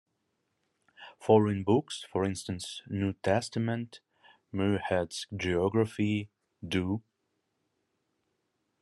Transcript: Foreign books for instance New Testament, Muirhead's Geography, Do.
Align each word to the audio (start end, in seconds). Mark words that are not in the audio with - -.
Foreign 1.19 1.61
books 1.63 2.07
for 2.11 2.25
instance 2.25 2.81
New 2.87 3.13
Testament, 3.21 3.99
Muirhead's 4.51 5.27
Geography, 5.37 6.27
Do. 6.67 7.03